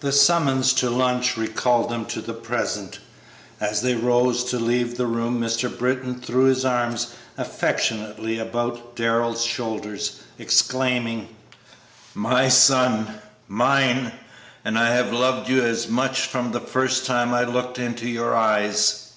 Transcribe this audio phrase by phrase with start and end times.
[0.00, 2.98] The summons to lunch recalled them to the present.
[3.60, 5.68] As they rose to leave the room Mr.
[5.78, 6.96] Britton threw his arm
[7.36, 11.28] affectionately about Darrell's shoulders, exclaiming,
[12.14, 13.20] "My son!
[13.48, 14.12] Mine!
[14.64, 18.34] and I have loved you as such from the first time I looked into your
[18.34, 19.12] eyes!